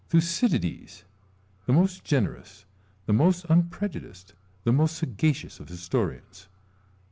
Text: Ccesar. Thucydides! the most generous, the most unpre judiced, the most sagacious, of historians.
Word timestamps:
Ccesar. 0.07 0.09
Thucydides! 0.09 1.03
the 1.67 1.73
most 1.73 2.03
generous, 2.03 2.65
the 3.05 3.13
most 3.13 3.45
unpre 3.49 3.87
judiced, 3.87 4.33
the 4.63 4.73
most 4.73 4.97
sagacious, 4.97 5.59
of 5.59 5.69
historians. 5.69 6.47